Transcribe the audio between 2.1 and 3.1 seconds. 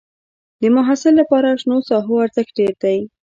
ارزښت ډېر دی.